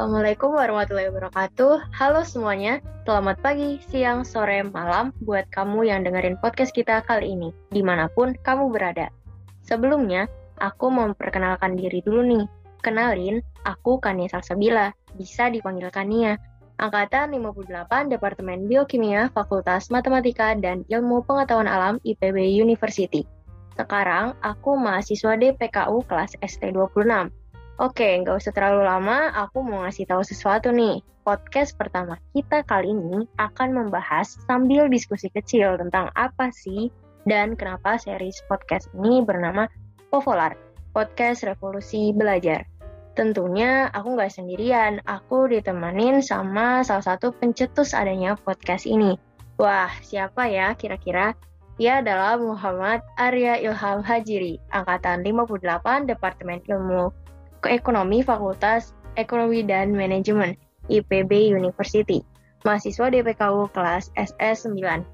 Assalamualaikum 0.00 0.56
warahmatullahi 0.56 1.12
wabarakatuh. 1.12 1.92
Halo 1.92 2.24
semuanya, 2.24 2.80
selamat 3.04 3.36
pagi, 3.44 3.84
siang, 3.92 4.24
sore, 4.24 4.64
malam 4.64 5.12
buat 5.20 5.44
kamu 5.52 5.92
yang 5.92 6.08
dengerin 6.08 6.40
podcast 6.40 6.72
kita 6.72 7.04
kali 7.04 7.36
ini, 7.36 7.52
di 7.68 7.84
mana 7.84 8.08
pun 8.08 8.32
kamu 8.32 8.72
berada. 8.72 9.12
Sebelumnya, 9.60 10.24
aku 10.56 10.88
mau 10.88 11.04
memperkenalkan 11.12 11.76
diri 11.76 12.00
dulu 12.00 12.24
nih. 12.24 12.48
Kenalin, 12.80 13.44
aku 13.68 14.00
Kania 14.00 14.32
Salsabila, 14.32 14.88
bisa 15.20 15.52
dipanggil 15.52 15.92
Kania. 15.92 16.40
Angkatan 16.80 17.36
58 17.36 18.08
Departemen 18.08 18.72
Biokimia 18.72 19.28
Fakultas 19.36 19.92
Matematika 19.92 20.56
dan 20.56 20.80
Ilmu 20.88 21.28
Pengetahuan 21.28 21.68
Alam 21.68 22.00
IPB 22.08 22.40
University. 22.56 23.28
Sekarang, 23.76 24.32
aku 24.40 24.80
mahasiswa 24.80 25.36
DPKU 25.36 26.08
kelas 26.08 26.40
ST26 26.40 27.36
Oke, 27.80 28.12
nggak 28.20 28.44
usah 28.44 28.52
terlalu 28.52 28.84
lama, 28.84 29.32
aku 29.32 29.64
mau 29.64 29.88
ngasih 29.88 30.04
tahu 30.04 30.20
sesuatu 30.20 30.68
nih. 30.68 31.00
Podcast 31.24 31.72
pertama 31.80 32.20
kita 32.36 32.60
kali 32.68 32.92
ini 32.92 33.24
akan 33.40 33.72
membahas 33.72 34.36
sambil 34.44 34.84
diskusi 34.92 35.32
kecil 35.32 35.80
tentang 35.80 36.12
apa 36.12 36.52
sih 36.52 36.92
dan 37.24 37.56
kenapa 37.56 37.96
series 37.96 38.36
podcast 38.52 38.84
ini 39.00 39.24
bernama 39.24 39.64
Povolar, 40.12 40.60
Podcast 40.92 41.40
Revolusi 41.40 42.12
Belajar. 42.12 42.68
Tentunya 43.16 43.88
aku 43.96 44.12
nggak 44.12 44.28
sendirian, 44.28 45.00
aku 45.08 45.48
ditemanin 45.48 46.20
sama 46.20 46.84
salah 46.84 47.16
satu 47.16 47.32
pencetus 47.32 47.96
adanya 47.96 48.36
podcast 48.36 48.84
ini. 48.84 49.16
Wah, 49.56 49.88
siapa 50.04 50.52
ya 50.52 50.76
kira-kira? 50.76 51.32
Ia 51.80 52.04
adalah 52.04 52.36
Muhammad 52.36 53.00
Arya 53.16 53.56
Ilham 53.56 54.04
Hajiri, 54.04 54.60
Angkatan 54.68 55.24
58 55.24 56.12
Departemen 56.12 56.60
Ilmu 56.68 57.19
Ekonomi 57.68 58.24
Fakultas 58.24 58.96
Ekonomi 59.20 59.60
dan 59.66 59.92
Manajemen 59.92 60.56
IPB 60.88 61.52
University. 61.52 62.24
Mahasiswa 62.64 63.08
DPKU 63.12 63.72
kelas 63.72 64.12
SS9. 64.16 65.04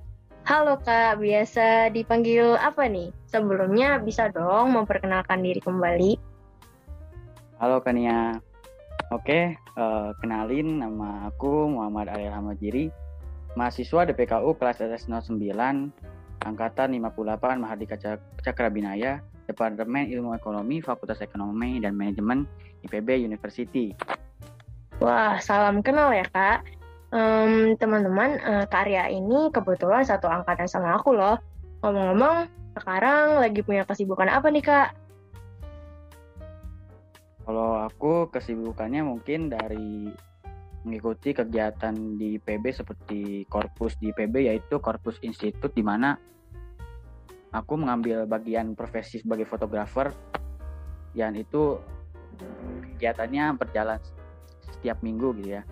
Halo 0.47 0.78
Kak, 0.78 1.19
biasa 1.19 1.91
dipanggil 1.91 2.55
apa 2.55 2.86
nih? 2.86 3.11
Sebelumnya 3.27 3.98
bisa 3.98 4.30
dong 4.30 4.78
memperkenalkan 4.78 5.42
diri 5.42 5.58
kembali. 5.58 6.12
Halo 7.58 7.83
Kania. 7.83 8.38
Oke, 9.14 9.55
uh, 9.78 10.10
kenalin 10.19 10.83
nama 10.83 11.31
aku 11.31 11.70
Muhammad 11.70 12.10
Arya 12.10 12.34
Hamajiri, 12.34 12.91
mahasiswa 13.55 14.03
DPKU 14.03 14.58
kelas 14.58 14.83
SS09, 14.83 15.55
angkatan 16.42 16.91
58 16.91 17.62
Mahardika 17.62 17.94
Cakrabinaya, 18.42 19.22
Departemen 19.47 20.11
Ilmu 20.11 20.34
Ekonomi, 20.34 20.83
Fakultas 20.83 21.22
Ekonomi 21.22 21.78
dan 21.78 21.94
Manajemen 21.94 22.44
IPB 22.83 23.22
University. 23.22 23.94
Wah, 24.98 25.38
salam 25.38 25.80
kenal 25.80 26.12
ya 26.12 26.27
kak. 26.28 26.66
Um, 27.14 27.78
teman-teman, 27.78 28.42
uh, 28.42 28.66
karya 28.66 29.08
ini 29.08 29.48
kebetulan 29.55 30.03
satu 30.03 30.27
angkatan 30.27 30.66
sama 30.66 30.98
aku 30.98 31.14
loh. 31.14 31.38
Ngomong-ngomong, 31.80 32.50
sekarang 32.77 33.41
lagi 33.41 33.62
punya 33.62 33.86
kesibukan 33.86 34.28
apa 34.28 34.50
nih 34.50 34.64
kak? 34.64 34.88
Kalau 37.47 37.86
aku 37.86 38.27
kesibukannya 38.34 39.06
mungkin 39.06 39.47
dari 39.47 40.10
mengikuti 40.86 41.34
kegiatan 41.34 41.94
di 42.19 42.38
IPB 42.38 42.64
seperti 42.70 43.20
korpus 43.50 43.98
di 43.98 44.14
IPB 44.14 44.50
yaitu 44.50 44.78
Korpus 44.78 45.19
Institut 45.27 45.75
di 45.75 45.83
mana 45.83 46.14
aku 47.57 47.81
mengambil 47.81 48.29
bagian 48.29 48.77
profesi 48.77 49.25
sebagai 49.25 49.49
fotografer 49.49 50.12
yang 51.17 51.33
itu 51.33 51.81
kegiatannya 53.01 53.57
berjalan 53.57 53.97
setiap 54.61 55.01
minggu 55.01 55.33
gitu 55.41 55.57
ya. 55.57 55.62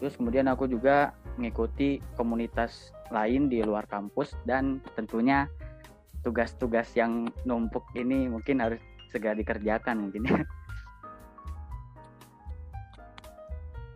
Terus 0.00 0.16
kemudian 0.16 0.48
aku 0.48 0.64
juga 0.66 1.12
mengikuti 1.36 2.00
komunitas 2.16 2.90
lain 3.12 3.52
di 3.52 3.60
luar 3.60 3.84
kampus 3.86 4.32
dan 4.48 4.80
tentunya 4.96 5.46
tugas-tugas 6.24 6.88
yang 6.96 7.28
numpuk 7.44 7.84
ini 7.92 8.26
mungkin 8.32 8.64
harus 8.64 8.80
segera 9.12 9.36
dikerjakan 9.36 10.08
mungkin 10.08 10.24
ya. 10.24 10.40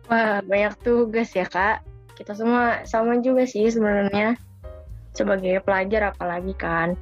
Wah, 0.07 0.39
banyak 0.39 0.79
tugas 0.87 1.35
ya, 1.35 1.43
Kak. 1.43 1.83
Kita 2.15 2.31
semua 2.31 2.87
sama 2.87 3.19
juga 3.19 3.43
sih 3.43 3.67
sebenarnya. 3.67 4.39
Sebagai 5.11 5.59
pelajar 5.65 6.15
apalagi 6.15 6.55
kan 6.55 6.95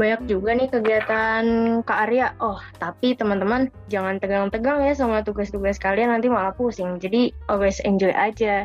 banyak 0.00 0.32
juga 0.32 0.56
nih 0.56 0.72
kegiatan 0.72 1.44
Kak 1.84 1.98
Arya. 2.08 2.32
Oh, 2.40 2.56
tapi 2.80 3.12
teman-teman 3.12 3.68
jangan 3.92 4.16
tegang-tegang 4.16 4.80
ya 4.88 4.96
sama 4.96 5.20
tugas-tugas 5.20 5.76
kalian 5.76 6.08
nanti 6.08 6.32
malah 6.32 6.56
pusing. 6.56 6.96
Jadi 6.96 7.36
always 7.52 7.84
enjoy 7.84 8.08
aja. 8.08 8.64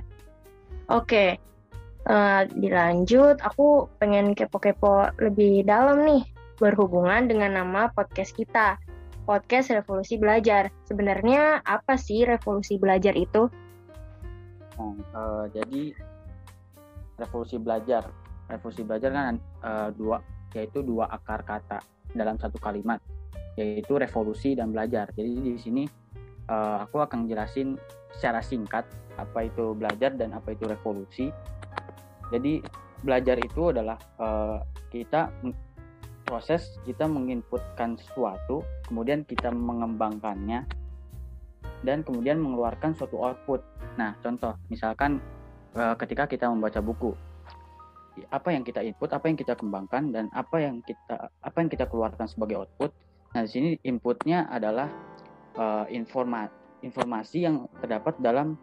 Oke, 0.87 1.35
uh, 2.07 2.47
dilanjut. 2.55 3.43
Aku 3.43 3.91
pengen 3.99 4.31
kepo-kepo 4.31 5.11
lebih 5.19 5.67
dalam 5.67 6.07
nih 6.07 6.23
berhubungan 6.55 7.27
dengan 7.27 7.59
nama 7.59 7.91
podcast 7.91 8.31
kita. 8.31 8.79
Podcast 9.27 9.75
Revolusi 9.75 10.15
Belajar. 10.15 10.71
Sebenarnya 10.87 11.59
apa 11.67 11.99
sih 11.99 12.23
revolusi 12.23 12.79
belajar 12.79 13.11
itu? 13.17 13.51
Nah, 14.79 14.95
uh, 15.11 15.43
jadi 15.51 15.91
revolusi 17.19 17.59
belajar. 17.59 18.07
Revolusi 18.47 18.87
belajar 18.87 19.11
kan 19.11 19.35
uh, 19.65 19.89
dua 19.97 20.21
yaitu 20.55 20.81
dua 20.81 21.11
akar 21.11 21.43
kata 21.43 21.83
dalam 22.15 22.39
satu 22.39 22.55
kalimat 22.57 23.03
yaitu 23.59 23.95
revolusi 23.99 24.55
dan 24.55 24.71
belajar. 24.71 25.11
Jadi 25.15 25.31
di 25.39 25.59
sini 25.59 25.83
uh, 26.51 26.83
aku 26.83 27.03
akan 27.03 27.27
jelasin 27.27 27.79
secara 28.15 28.39
singkat 28.39 28.87
apa 29.15 29.47
itu 29.47 29.75
belajar 29.75 30.15
dan 30.15 30.35
apa 30.35 30.55
itu 30.55 30.67
revolusi. 30.67 31.31
Jadi 32.31 32.59
belajar 33.03 33.37
itu 33.39 33.71
adalah 33.71 33.99
uh, 34.19 34.59
kita 34.91 35.31
proses 36.25 36.81
kita 36.83 37.05
menginputkan 37.05 37.95
sesuatu, 38.01 38.65
kemudian 38.89 39.23
kita 39.23 39.53
mengembangkannya 39.53 40.65
dan 41.85 42.01
kemudian 42.01 42.41
mengeluarkan 42.41 42.97
suatu 42.97 43.21
output. 43.21 43.61
Nah, 43.95 44.17
contoh 44.25 44.57
misalkan 44.73 45.21
uh, 45.77 45.93
ketika 45.95 46.25
kita 46.25 46.49
membaca 46.49 46.81
buku, 46.81 47.13
apa 48.31 48.55
yang 48.55 48.63
kita 48.63 48.79
input, 48.79 49.11
apa 49.11 49.27
yang 49.27 49.35
kita 49.35 49.53
kembangkan 49.59 50.15
dan 50.15 50.25
apa 50.31 50.63
yang 50.63 50.79
kita 50.85 51.27
apa 51.27 51.57
yang 51.59 51.69
kita 51.69 51.85
keluarkan 51.91 52.27
sebagai 52.31 52.63
output. 52.63 52.95
Nah, 53.35 53.43
di 53.43 53.49
sini 53.51 53.69
inputnya 53.83 54.47
adalah 54.47 54.87
uh, 55.59 55.83
informa 55.91 56.47
informasi 56.79 57.43
yang 57.43 57.67
terdapat 57.83 58.15
dalam 58.23 58.55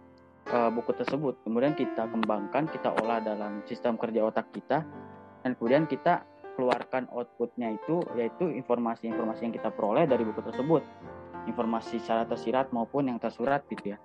uh, 0.48 0.70
buku 0.72 0.96
tersebut. 0.96 1.36
Kemudian 1.44 1.76
kita 1.76 2.08
kembangkan, 2.08 2.70
kita 2.72 2.96
olah 3.04 3.20
dalam 3.20 3.60
sistem 3.68 4.00
kerja 4.00 4.24
otak 4.24 4.48
kita 4.56 4.86
dan 5.44 5.50
kemudian 5.60 5.84
kita 5.84 6.24
keluarkan 6.56 7.08
outputnya 7.12 7.76
itu 7.76 8.04
yaitu 8.16 8.48
informasi-informasi 8.48 9.48
yang 9.48 9.54
kita 9.56 9.69
peroleh 9.72 10.08
dari 10.08 10.24
buku 10.24 10.40
tersebut. 10.40 10.80
Informasi 11.44 11.98
secara 11.98 12.24
tersirat 12.24 12.70
maupun 12.70 13.10
yang 13.10 13.19
tersurat 13.19 13.66
gitu 13.69 13.96
ya. 13.96 13.98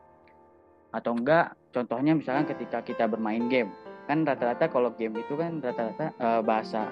Atau 0.89 1.13
enggak, 1.13 1.53
contohnya 1.69 2.17
misalnya 2.17 2.49
ketika 2.49 2.81
kita 2.81 3.05
bermain 3.05 3.45
game 3.51 3.69
kan 4.07 4.23
rata-rata 4.23 4.71
kalau 4.71 4.95
game 4.95 5.19
itu 5.19 5.35
kan 5.35 5.59
rata-rata 5.59 6.15
uh, 6.23 6.39
bahasa 6.39 6.87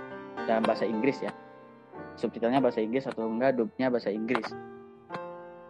dalam 0.45 0.61
bahasa 0.67 0.83
Inggris 0.83 1.23
ya. 1.23 1.31
Subtitlenya 2.19 2.59
bahasa 2.59 2.83
Inggris 2.83 3.07
atau 3.07 3.25
enggak 3.31 3.55
dubnya 3.55 3.87
bahasa 3.87 4.11
Inggris. 4.11 4.45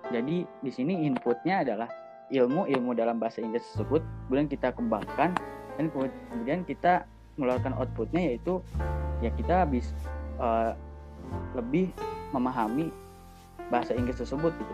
Jadi 0.10 0.46
di 0.46 0.72
sini 0.74 1.06
inputnya 1.06 1.62
adalah 1.62 1.90
ilmu 2.34 2.66
ilmu 2.66 2.98
dalam 2.98 3.22
bahasa 3.22 3.46
Inggris 3.46 3.62
tersebut 3.74 4.02
kemudian 4.26 4.50
kita 4.50 4.74
kembangkan 4.74 5.38
dan 5.78 5.86
kemudian 5.94 6.66
kita 6.66 7.06
mengeluarkan 7.38 7.78
outputnya 7.78 8.34
yaitu 8.34 8.58
ya 9.22 9.30
kita 9.38 9.62
habis 9.66 9.94
uh, 10.42 10.74
lebih 11.54 11.94
memahami 12.34 12.90
bahasa 13.70 13.94
Inggris 13.94 14.18
tersebut 14.18 14.54
gitu. 14.58 14.74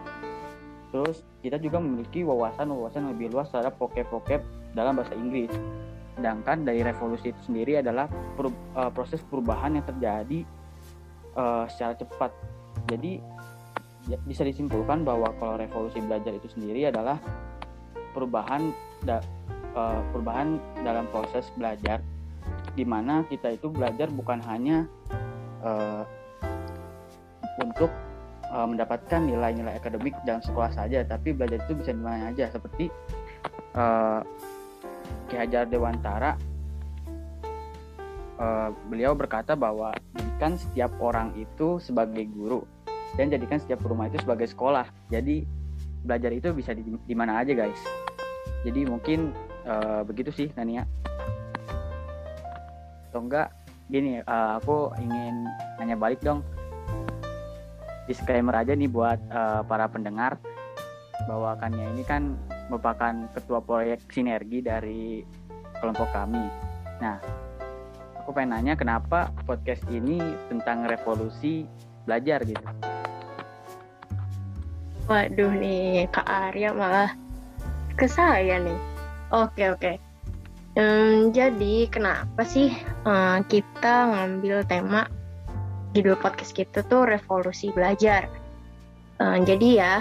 Terus 0.92 1.24
kita 1.40 1.56
juga 1.60 1.80
memiliki 1.80 2.24
wawasan-wawasan 2.24 3.12
lebih 3.16 3.32
luas 3.32 3.48
terhadap 3.52 3.80
vocab-vocab 3.80 4.44
dalam 4.76 5.00
bahasa 5.00 5.16
Inggris 5.16 5.52
Sedangkan 6.18 6.68
dari 6.68 6.84
revolusi 6.84 7.32
itu 7.32 7.42
sendiri 7.48 7.80
adalah 7.80 8.08
per, 8.10 8.52
uh, 8.76 8.92
proses 8.92 9.24
perubahan 9.26 9.80
yang 9.80 9.86
terjadi 9.88 10.40
uh, 11.36 11.66
secara 11.72 11.94
cepat. 11.96 12.32
Jadi 12.92 13.22
ya, 14.10 14.18
bisa 14.26 14.44
disimpulkan 14.44 15.06
bahwa 15.06 15.32
kalau 15.38 15.56
revolusi 15.60 16.02
belajar 16.04 16.34
itu 16.36 16.48
sendiri 16.52 16.90
adalah 16.90 17.18
perubahan 18.12 18.76
da, 19.08 19.24
uh, 19.76 20.02
perubahan 20.12 20.60
dalam 20.84 21.08
proses 21.10 21.48
belajar 21.56 22.04
di 22.74 22.84
mana 22.88 23.24
kita 23.28 23.56
itu 23.56 23.68
belajar 23.70 24.08
bukan 24.12 24.40
hanya 24.48 24.88
uh, 25.64 26.04
untuk 27.62 27.92
uh, 28.50 28.68
mendapatkan 28.68 29.22
nilai-nilai 29.22 29.78
akademik 29.78 30.16
dalam 30.24 30.42
sekolah 30.44 30.72
saja, 30.74 31.04
tapi 31.06 31.36
belajar 31.36 31.62
itu 31.68 31.76
bisa 31.78 31.92
di 31.94 32.02
mana 32.02 32.32
aja 32.32 32.48
seperti 32.50 32.88
uh, 33.76 34.24
Ki 35.32 35.40
Hajar 35.40 35.64
Dewantara 35.64 36.36
uh, 38.36 38.76
beliau 38.92 39.16
berkata 39.16 39.56
bahwa 39.56 39.96
jadikan 40.20 40.60
setiap 40.60 40.92
orang 41.00 41.32
itu 41.40 41.80
sebagai 41.80 42.28
guru 42.28 42.68
dan 43.16 43.32
jadikan 43.32 43.56
setiap 43.56 43.80
rumah 43.88 44.12
itu 44.12 44.20
sebagai 44.20 44.52
sekolah. 44.52 44.92
Jadi 45.08 45.48
belajar 46.04 46.32
itu 46.34 46.50
bisa 46.52 46.74
di, 46.74 46.84
di 46.84 47.16
mana 47.16 47.42
aja 47.42 47.54
guys. 47.54 47.80
jadi 48.62 48.86
mungkin 48.86 49.34
uh, 49.66 50.06
begitu 50.06 50.30
sih 50.30 50.48
Nania 50.54 50.86
atau 53.10 53.26
enggak 53.26 53.50
gini 53.92 54.22
uh, 54.24 54.62
aku 54.62 54.94
ingin 55.02 55.50
nanya 55.82 55.98
balik 56.00 56.22
dong 56.24 56.46
disclaimer 58.08 58.56
aja 58.56 58.72
nih 58.72 58.88
buat 58.88 59.20
uh, 59.34 59.62
para 59.66 59.90
pendengar 59.92 60.40
bahwa 61.28 61.54
Kania 61.60 61.86
ini 61.92 62.04
kan 62.06 62.34
merupakan 62.72 63.28
ketua 63.36 63.60
proyek 63.60 64.08
sinergi 64.08 64.64
dari 64.64 65.20
kelompok 65.84 66.08
kami. 66.16 66.40
Nah, 67.04 67.20
aku 68.24 68.32
pengen 68.32 68.56
nanya 68.56 68.80
kenapa 68.80 69.36
podcast 69.44 69.84
ini 69.92 70.24
tentang 70.48 70.88
revolusi 70.88 71.68
belajar 72.08 72.48
gitu. 72.48 72.64
Waduh 75.12 75.52
nih 75.52 76.08
Kak 76.16 76.24
Arya 76.24 76.72
malah 76.72 77.12
ke 78.00 78.08
saya 78.08 78.56
nih. 78.64 78.80
Oke 79.36 79.68
oke. 79.68 80.00
Hmm, 80.80 81.36
jadi 81.36 81.92
kenapa 81.92 82.48
sih 82.48 82.72
uh, 83.04 83.44
kita 83.52 84.08
ngambil 84.08 84.64
tema 84.64 85.12
judul 85.92 86.16
podcast 86.16 86.56
kita 86.56 86.88
tuh 86.88 87.04
revolusi 87.04 87.76
belajar? 87.76 88.32
Uh, 89.20 89.36
jadi 89.44 89.68
ya 89.76 89.94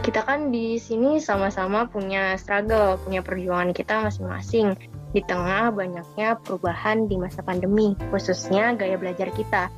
kita 0.00 0.24
kan 0.24 0.48
di 0.48 0.80
sini 0.80 1.20
sama-sama 1.20 1.84
punya 1.84 2.34
struggle, 2.40 2.96
punya 3.04 3.20
perjuangan 3.20 3.76
kita 3.76 4.00
masing-masing 4.00 4.72
di 5.12 5.20
tengah 5.26 5.68
banyaknya 5.74 6.40
perubahan 6.40 7.04
di 7.04 7.20
masa 7.20 7.44
pandemi, 7.44 7.92
khususnya 8.08 8.72
gaya 8.78 8.96
belajar 8.96 9.28
kita. 9.36 9.68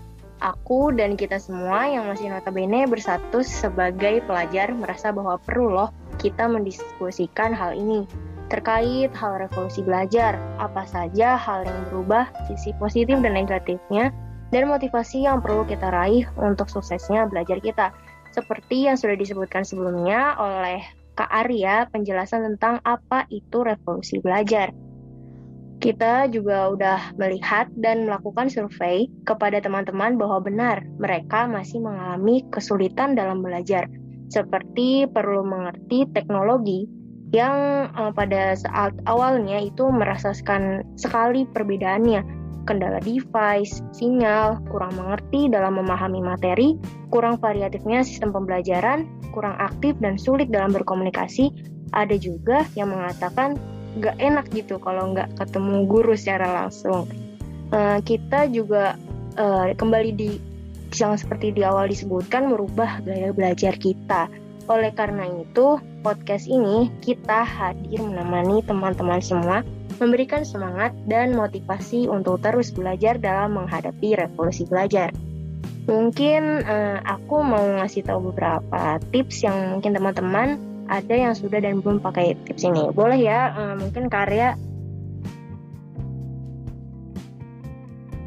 Aku 0.42 0.90
dan 0.94 1.14
kita 1.14 1.38
semua 1.38 1.86
yang 1.86 2.10
masih 2.10 2.30
notabene 2.30 2.86
bersatu 2.90 3.46
sebagai 3.46 4.22
pelajar 4.26 4.74
merasa 4.74 5.14
bahwa 5.14 5.38
perlu 5.38 5.70
loh 5.70 5.90
kita 6.18 6.50
mendiskusikan 6.50 7.54
hal 7.54 7.74
ini 7.78 8.06
terkait 8.50 9.08
hal 9.16 9.40
revolusi 9.40 9.80
belajar, 9.80 10.36
apa 10.60 10.84
saja 10.84 11.40
hal 11.40 11.64
yang 11.64 11.80
berubah, 11.88 12.28
sisi 12.52 12.76
positif 12.76 13.16
dan 13.24 13.32
negatifnya, 13.32 14.12
dan 14.52 14.68
motivasi 14.68 15.24
yang 15.24 15.40
perlu 15.40 15.64
kita 15.64 15.88
raih 15.88 16.28
untuk 16.36 16.68
suksesnya 16.68 17.24
belajar 17.32 17.56
kita. 17.64 17.96
Seperti 18.32 18.88
yang 18.88 18.96
sudah 18.96 19.16
disebutkan 19.16 19.62
sebelumnya 19.62 20.32
oleh 20.40 20.80
Kak 21.12 21.28
Arya, 21.28 21.84
penjelasan 21.92 22.56
tentang 22.56 22.80
apa 22.88 23.28
itu 23.28 23.60
revolusi 23.60 24.16
belajar. 24.24 24.72
Kita 25.82 26.30
juga 26.32 26.72
udah 26.72 27.12
melihat 27.20 27.68
dan 27.76 28.08
melakukan 28.08 28.48
survei 28.48 29.10
kepada 29.28 29.60
teman-teman 29.60 30.16
bahwa 30.16 30.40
benar 30.40 30.80
mereka 30.96 31.44
masih 31.44 31.82
mengalami 31.84 32.46
kesulitan 32.48 33.12
dalam 33.18 33.44
belajar, 33.44 33.90
seperti 34.32 35.04
perlu 35.10 35.44
mengerti 35.44 36.08
teknologi 36.16 36.88
yang 37.36 37.88
uh, 37.92 38.12
pada 38.14 38.56
saat 38.56 38.96
awalnya 39.04 39.60
itu 39.60 39.88
merasakan 39.88 40.86
sekali 40.96 41.44
perbedaannya, 41.50 42.24
kendala 42.64 43.02
device, 43.02 43.82
sinyal, 43.94 44.60
kurang 44.70 44.94
mengerti 44.94 45.50
dalam 45.50 45.78
memahami 45.78 46.22
materi, 46.22 46.78
kurang 47.10 47.38
variatifnya 47.38 48.06
sistem 48.06 48.30
pembelajaran, 48.30 49.08
kurang 49.34 49.58
aktif 49.58 49.98
dan 49.98 50.16
sulit 50.16 50.48
dalam 50.52 50.70
berkomunikasi. 50.70 51.50
Ada 51.92 52.16
juga 52.16 52.64
yang 52.78 52.94
mengatakan 52.94 53.60
gak 54.00 54.16
enak 54.16 54.48
gitu 54.56 54.80
kalau 54.80 55.12
nggak 55.12 55.28
ketemu 55.36 55.84
guru 55.84 56.16
secara 56.16 56.64
langsung. 56.64 57.04
Uh, 57.72 58.00
kita 58.04 58.48
juga 58.48 58.96
uh, 59.36 59.72
kembali 59.76 60.10
di 60.16 60.30
yang 60.92 61.16
seperti 61.16 61.56
di 61.56 61.64
awal 61.64 61.88
disebutkan 61.88 62.52
merubah 62.52 63.00
gaya 63.00 63.32
belajar 63.32 63.72
kita 63.80 64.28
oleh 64.70 64.94
karena 64.94 65.26
itu, 65.26 65.82
podcast 66.06 66.46
ini 66.46 66.86
kita 67.02 67.42
hadir 67.42 67.98
menemani 67.98 68.62
teman-teman 68.62 69.18
semua 69.18 69.66
memberikan 70.02 70.42
semangat 70.42 70.90
dan 71.06 71.38
motivasi 71.38 72.10
untuk 72.10 72.42
terus 72.42 72.74
belajar 72.74 73.22
dalam 73.22 73.54
menghadapi 73.54 74.18
revolusi 74.18 74.66
belajar. 74.66 75.14
Mungkin 75.86 76.66
uh, 76.66 76.98
aku 77.06 77.42
mau 77.42 77.62
ngasih 77.78 78.06
tahu 78.06 78.34
beberapa 78.34 78.98
tips 79.14 79.46
yang 79.46 79.78
mungkin 79.78 79.94
teman-teman 79.94 80.58
ada 80.90 81.14
yang 81.14 81.34
sudah 81.38 81.62
dan 81.62 81.78
belum 81.78 82.02
pakai 82.02 82.34
tips 82.46 82.66
ini. 82.66 82.90
Boleh 82.90 83.18
ya, 83.22 83.54
uh, 83.54 83.74
mungkin 83.78 84.10
karya 84.10 84.58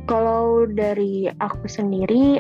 kalau 0.06 0.69
dari 0.69 1.27
aku 1.27 1.66
sendiri 1.68 2.39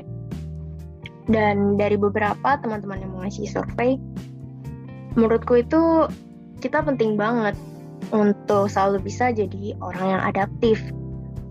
dan 1.25 1.75
dari 1.75 1.97
beberapa 1.97 2.57
teman-teman 2.61 3.01
yang 3.01 3.11
mengasih 3.17 3.49
survei 3.49 3.97
menurutku 5.17 5.57
itu 5.57 6.05
kita 6.61 6.85
penting 6.85 7.17
banget 7.17 7.57
untuk 8.13 8.69
selalu 8.69 9.05
bisa 9.05 9.31
jadi 9.33 9.73
orang 9.81 10.05
yang 10.17 10.21
adaptif 10.21 10.81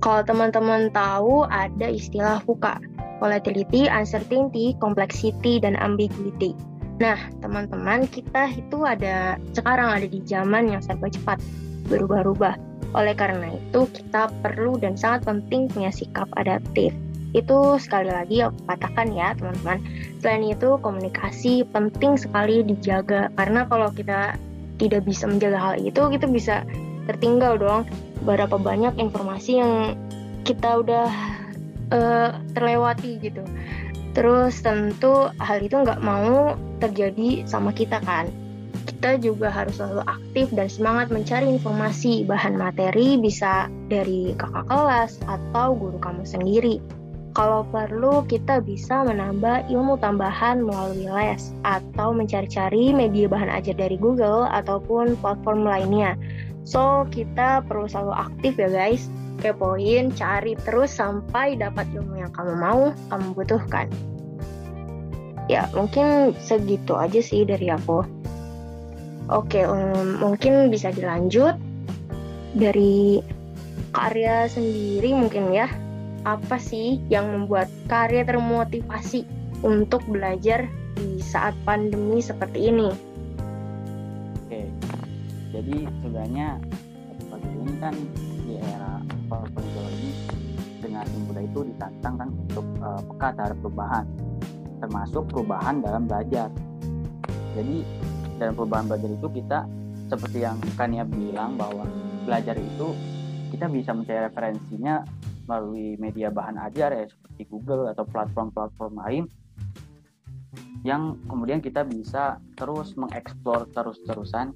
kalau 0.04 0.20
teman-teman 0.20 0.92
tahu 0.92 1.48
ada 1.48 1.88
istilah 1.88 2.44
VUCA 2.44 2.76
volatility, 3.24 3.88
uncertainty, 3.88 4.76
complexity, 4.84 5.56
dan 5.56 5.80
ambiguity. 5.80 6.52
Nah, 7.00 7.16
teman-teman, 7.40 8.04
kita 8.06 8.52
itu 8.52 8.84
ada 8.84 9.40
sekarang 9.56 9.90
ada 9.96 10.04
di 10.04 10.20
zaman 10.28 10.68
yang 10.68 10.84
serba 10.84 11.10
cepat, 11.10 11.40
berubah-ubah. 11.88 12.54
Oleh 12.94 13.16
karena 13.16 13.50
itu, 13.56 13.88
kita 13.90 14.30
perlu 14.44 14.78
dan 14.78 14.94
sangat 14.94 15.24
penting 15.24 15.72
punya 15.72 15.88
sikap 15.88 16.28
adaptif 16.36 16.94
itu 17.34 17.82
sekali 17.82 18.14
lagi 18.14 18.46
aku 18.46 18.54
katakan 18.70 19.10
ya 19.10 19.34
teman-teman 19.34 19.82
selain 20.22 20.54
itu 20.54 20.78
komunikasi 20.78 21.66
penting 21.74 22.14
sekali 22.14 22.62
dijaga 22.62 23.26
karena 23.34 23.66
kalau 23.66 23.90
kita 23.90 24.38
tidak 24.84 25.08
bisa 25.08 25.25
menjaga 25.25 25.56
hal 25.56 25.75
itu 25.81 26.00
kita 26.12 26.28
bisa 26.28 26.69
tertinggal 27.08 27.56
dong 27.56 27.88
berapa 28.25 28.56
banyak 28.60 28.96
informasi 29.00 29.60
yang 29.60 29.96
kita 30.44 30.84
udah 30.84 31.08
uh, 31.92 32.31
terlewati 32.52 33.20
gitu. 33.20 33.44
Terus 34.14 34.62
tentu 34.62 35.32
hal 35.42 35.58
itu 35.64 35.75
nggak 35.75 36.00
mau 36.04 36.54
terjadi 36.78 37.48
sama 37.48 37.75
kita 37.75 37.98
kan. 38.04 38.31
Kita 38.84 39.16
juga 39.19 39.48
harus 39.48 39.81
selalu 39.81 40.04
aktif 40.06 40.46
dan 40.52 40.69
semangat 40.69 41.08
mencari 41.10 41.48
informasi. 41.48 42.22
Bahan 42.28 42.54
materi 42.54 43.16
bisa 43.19 43.66
dari 43.88 44.36
kakak 44.36 44.69
kelas 44.70 45.19
atau 45.26 45.75
guru 45.75 45.98
kamu 45.98 46.22
sendiri 46.28 47.03
kalau 47.34 47.66
perlu, 47.66 48.22
kita 48.31 48.62
bisa 48.62 49.02
menambah 49.02 49.66
ilmu 49.66 49.98
tambahan 49.98 50.62
melalui 50.62 51.10
les 51.10 51.50
atau 51.67 52.14
mencari-cari 52.14 52.94
media 52.94 53.26
bahan 53.26 53.50
ajar 53.50 53.74
dari 53.74 53.98
Google 53.98 54.46
ataupun 54.46 55.19
platform 55.19 55.67
lainnya. 55.67 56.14
So, 56.62 57.03
kita 57.10 57.67
perlu 57.67 57.91
selalu 57.91 58.14
aktif 58.14 58.55
ya 58.55 58.70
guys. 58.70 59.10
Kepoin, 59.43 60.14
cari 60.14 60.55
terus 60.62 60.94
sampai 60.94 61.58
dapat 61.58 61.91
ilmu 61.91 62.22
yang 62.22 62.31
kamu 62.31 62.55
mau, 62.55 62.94
kamu 63.10 63.26
butuhkan. 63.34 63.91
Ya, 65.50 65.67
mungkin 65.74 66.38
segitu 66.38 66.94
aja 66.94 67.19
sih 67.19 67.43
dari 67.43 67.67
aku. 67.67 68.06
Oke, 69.26 69.67
um, 69.67 70.22
mungkin 70.22 70.70
bisa 70.70 70.94
dilanjut 70.94 71.58
dari 72.55 73.19
karya 73.91 74.46
sendiri 74.46 75.19
mungkin 75.19 75.50
ya 75.50 75.67
apa 76.24 76.56
sih 76.56 77.00
yang 77.12 77.28
membuat 77.28 77.69
karya 77.88 78.24
termotivasi 78.24 79.28
untuk 79.60 80.00
belajar 80.08 80.64
di 80.96 81.20
saat 81.20 81.52
pandemi 81.69 82.20
seperti 82.24 82.72
ini? 82.72 82.88
Oke, 84.44 84.69
jadi 85.52 85.76
sebenarnya 86.00 86.48
pagi 87.28 87.48
ini 87.48 87.74
kan 87.81 87.94
di 88.44 88.54
era 88.56 89.00
perpeloncoan 89.28 89.93
ini 90.00 90.10
generasi 90.81 91.16
muda 91.28 91.40
itu 91.44 91.60
ditantang 91.72 92.14
kan 92.20 92.28
untuk 92.28 92.66
uh, 92.81 93.00
peka 93.12 93.28
terhadap 93.36 93.58
perubahan, 93.60 94.04
termasuk 94.81 95.24
perubahan 95.28 95.74
dalam 95.84 96.02
belajar. 96.08 96.48
Jadi 97.56 97.76
dalam 98.40 98.54
perubahan 98.56 98.84
belajar 98.88 99.10
itu 99.12 99.28
kita 99.31 99.58
seperti 100.08 100.38
yang 100.44 100.56
Kania 100.76 101.04
bilang 101.08 101.56
bahwa 101.56 101.88
belajar 102.28 102.56
itu 102.56 102.93
kita 103.54 103.70
bisa 103.70 103.94
mencari 103.94 104.26
referensinya 104.26 105.06
melalui 105.44 106.01
media 106.01 106.32
bahan 106.32 106.56
ajar 106.60 106.93
ya 106.93 107.05
seperti 107.08 107.43
Google 107.48 107.91
atau 107.93 108.05
platform-platform 108.08 108.94
lain 109.01 109.24
yang 110.84 111.17
kemudian 111.24 111.65
kita 111.65 111.82
bisa 111.82 112.36
terus 112.55 112.93
mengeksplor 112.94 113.72
terus-terusan. 113.72 114.53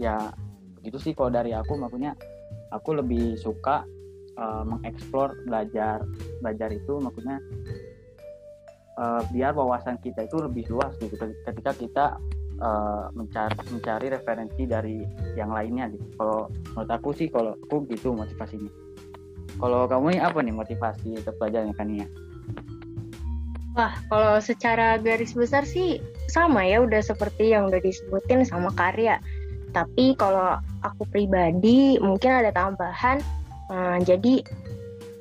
Ya 0.00 0.32
begitu 0.80 0.96
sih 0.98 1.12
kalau 1.12 1.28
dari 1.28 1.52
aku. 1.52 1.76
Maksudnya 1.76 2.16
aku 2.72 2.96
lebih 2.96 3.36
suka 3.36 3.84
uh, 4.40 4.64
mengeksplor 4.64 5.36
belajar. 5.44 6.00
Belajar 6.40 6.72
itu 6.72 6.96
maksudnya 6.96 7.44
uh, 8.96 9.20
biar 9.28 9.52
wawasan 9.52 10.00
kita 10.00 10.24
itu 10.24 10.40
lebih 10.40 10.64
luas 10.72 10.96
gitu 10.96 11.12
ketika 11.20 11.76
kita 11.76 12.06
uh, 12.64 13.12
mencari 13.12 13.52
mencari 13.68 14.06
referensi 14.08 14.64
dari 14.64 15.04
yang 15.36 15.52
lainnya 15.52 15.92
gitu. 15.92 16.08
Kalau 16.16 16.48
menurut 16.72 16.88
aku 16.88 17.12
sih 17.12 17.28
kalau 17.28 17.52
aku 17.68 17.84
gitu 17.92 18.16
motivasinya 18.16 18.87
kalau 19.58 19.90
kamu 19.90 20.16
ini 20.16 20.20
apa 20.22 20.38
nih 20.40 20.54
motivasi 20.54 21.18
untuk 21.18 21.34
belajarnya 21.38 21.74
kan 21.74 21.88
ya? 21.90 22.06
Wah, 23.78 23.94
kalau 24.10 24.42
secara 24.42 24.98
garis 24.98 25.34
besar 25.34 25.62
sih 25.62 26.02
sama 26.26 26.66
ya 26.66 26.82
udah 26.82 26.98
seperti 26.98 27.54
yang 27.54 27.70
udah 27.70 27.78
disebutin 27.78 28.42
sama 28.42 28.74
karya. 28.74 29.22
Tapi 29.70 30.18
kalau 30.18 30.58
aku 30.82 31.06
pribadi 31.10 32.00
mungkin 32.02 32.42
ada 32.42 32.50
tambahan. 32.50 33.22
Uh, 33.68 34.00
jadi 34.00 34.40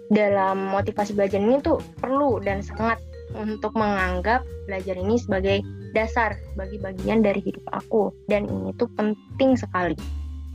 dalam 0.07 0.71
motivasi 0.71 1.11
belajar 1.11 1.43
ini 1.43 1.59
tuh 1.59 1.83
perlu 1.99 2.39
dan 2.39 2.63
sangat 2.63 2.95
untuk 3.35 3.75
menganggap 3.75 4.47
belajar 4.65 4.95
ini 4.95 5.19
sebagai 5.19 5.59
dasar 5.91 6.39
bagi 6.55 6.79
bagian 6.79 7.19
dari 7.19 7.43
hidup 7.43 7.63
aku 7.75 8.15
dan 8.31 8.47
ini 8.47 8.71
tuh 8.79 8.87
penting 8.95 9.59
sekali 9.59 9.95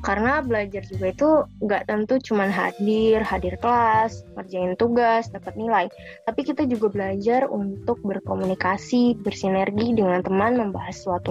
karena 0.03 0.43
belajar 0.43 0.83
juga 0.85 1.07
itu 1.15 1.31
nggak 1.63 1.87
tentu 1.87 2.19
cuma 2.19 2.51
hadir, 2.51 3.23
hadir 3.23 3.55
kelas, 3.63 4.27
ngerjain 4.35 4.75
tugas, 4.75 5.31
dapat 5.31 5.55
nilai. 5.55 5.87
Tapi 6.27 6.41
kita 6.43 6.67
juga 6.67 6.91
belajar 6.91 7.47
untuk 7.47 8.03
berkomunikasi, 8.03 9.23
bersinergi 9.23 9.95
dengan 9.95 10.21
teman, 10.27 10.59
membahas 10.59 10.99
suatu 10.99 11.31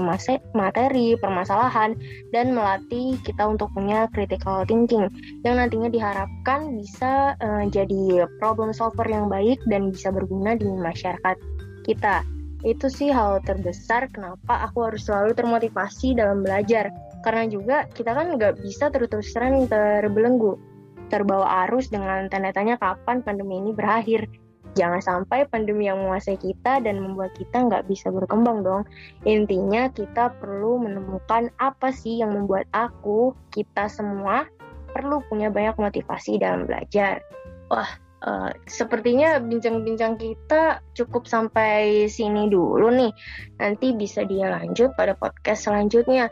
materi, 0.55 1.19
permasalahan, 1.19 1.99
dan 2.31 2.55
melatih 2.55 3.19
kita 3.27 3.43
untuk 3.43 3.67
punya 3.75 4.07
critical 4.15 4.63
thinking 4.63 5.11
yang 5.43 5.59
nantinya 5.59 5.91
diharapkan 5.91 6.79
bisa 6.79 7.35
uh, 7.43 7.67
jadi 7.67 8.25
problem 8.39 8.71
solver 8.71 9.05
yang 9.05 9.27
baik 9.27 9.59
dan 9.67 9.91
bisa 9.91 10.15
berguna 10.15 10.55
di 10.55 10.71
masyarakat 10.71 11.35
kita. 11.83 12.23
Itu 12.61 12.93
sih 12.93 13.09
hal 13.09 13.41
terbesar 13.41 14.07
kenapa 14.13 14.69
aku 14.69 14.85
harus 14.85 15.09
selalu 15.09 15.33
termotivasi 15.33 16.13
dalam 16.13 16.45
belajar 16.45 16.93
karena 17.21 17.45
juga 17.49 17.77
kita 17.93 18.11
kan 18.13 18.37
nggak 18.37 18.61
bisa 18.61 18.89
terus-terusan 18.89 19.69
terbelenggu, 19.69 20.57
terbawa 21.09 21.67
arus 21.67 21.89
dengan 21.89 22.27
tanda 22.29 22.53
tanya 22.53 22.77
kapan 22.77 23.21
pandemi 23.21 23.61
ini 23.61 23.71
berakhir. 23.73 24.25
Jangan 24.71 25.03
sampai 25.03 25.43
pandemi 25.51 25.91
yang 25.91 25.99
menguasai 25.99 26.39
kita 26.39 26.79
dan 26.79 27.03
membuat 27.03 27.35
kita 27.35 27.67
nggak 27.67 27.91
bisa 27.91 28.07
berkembang 28.07 28.63
dong. 28.63 28.87
Intinya 29.27 29.91
kita 29.91 30.31
perlu 30.39 30.79
menemukan 30.79 31.51
apa 31.59 31.91
sih 31.91 32.23
yang 32.23 32.31
membuat 32.31 32.71
aku, 32.71 33.35
kita 33.51 33.91
semua 33.91 34.47
perlu 34.95 35.19
punya 35.27 35.51
banyak 35.51 35.75
motivasi 35.75 36.39
dalam 36.39 36.63
belajar. 36.63 37.19
Wah, 37.67 37.91
uh, 38.23 38.49
sepertinya 38.63 39.43
bincang-bincang 39.43 40.15
kita 40.15 40.79
cukup 40.95 41.27
sampai 41.27 42.07
sini 42.07 42.47
dulu 42.47 42.91
nih. 42.95 43.11
Nanti 43.59 43.91
bisa 43.91 44.23
dia 44.23 44.51
lanjut 44.51 44.95
pada 44.95 45.17
podcast 45.19 45.67
selanjutnya. 45.67 46.31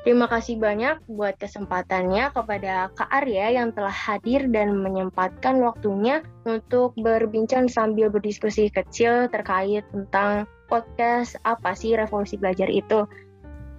Terima 0.00 0.24
kasih 0.32 0.56
banyak 0.56 1.04
buat 1.12 1.36
kesempatannya 1.36 2.32
kepada 2.32 2.88
Kak 2.96 3.12
Arya 3.12 3.52
yang 3.52 3.68
telah 3.76 3.92
hadir 3.92 4.48
dan 4.48 4.80
menyempatkan 4.80 5.60
waktunya 5.60 6.24
untuk 6.48 6.96
berbincang 6.96 7.68
sambil 7.68 8.08
berdiskusi 8.08 8.72
kecil 8.72 9.28
terkait 9.28 9.84
tentang 9.92 10.48
podcast 10.72 11.36
apa 11.44 11.76
sih 11.76 11.92
revolusi 11.92 12.40
belajar 12.40 12.72
itu. 12.72 13.04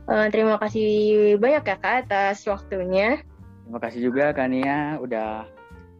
Uh, 0.05 0.29
terima 0.29 0.61
kasih 0.61 1.33
banyak 1.41 1.65
ya 1.65 1.77
Kak 1.81 2.05
atas 2.05 2.45
waktunya. 2.45 3.25
Terima 3.65 3.79
kasih 3.81 4.13
juga 4.13 4.29
Kania 4.37 5.01
udah 5.01 5.49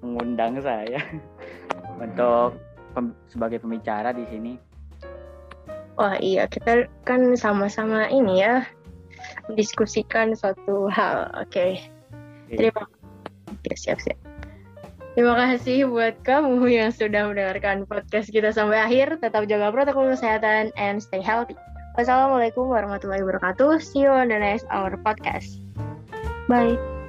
mengundang 0.05 0.61
saya 0.61 1.01
untuk 2.03 2.61
pem 2.93 3.17
sebagai 3.25 3.57
pembicara 3.57 4.13
di 4.13 4.29
sini. 4.29 4.53
Wah 5.97 6.13
iya 6.21 6.45
kita 6.45 6.85
kan 7.09 7.33
sama-sama 7.33 8.05
ini 8.13 8.45
ya 8.45 8.69
mendiskusikan 9.51 10.33
suatu 10.33 10.87
hal. 10.87 11.29
Oke. 11.37 11.51
Okay. 11.51 11.71
Iya. 12.51 12.71
Terima 12.71 12.81
kasih. 12.87 13.77
siap-siap. 13.77 14.19
Terima 15.11 15.35
kasih 15.35 15.91
buat 15.91 16.15
kamu 16.23 16.63
yang 16.71 16.91
sudah 16.95 17.27
mendengarkan 17.27 17.83
podcast 17.83 18.31
kita 18.31 18.55
sampai 18.55 18.79
akhir. 18.79 19.19
Tetap 19.19 19.43
jaga 19.51 19.67
protokol 19.75 20.15
kesehatan 20.15 20.71
and 20.79 21.03
stay 21.03 21.19
healthy. 21.19 21.55
Wassalamualaikum 21.99 22.71
warahmatullahi 22.71 23.19
wabarakatuh. 23.19 23.83
See 23.83 24.07
you 24.07 24.11
on 24.11 24.31
the 24.31 24.39
next 24.39 24.63
our 24.71 24.95
podcast. 25.03 25.59
Bye. 26.47 27.00